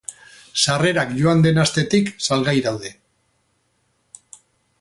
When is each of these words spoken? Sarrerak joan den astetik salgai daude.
Sarrerak 0.61 1.11
joan 1.19 1.43
den 1.47 1.61
astetik 1.65 2.09
salgai 2.29 2.57
daude. 2.69 2.93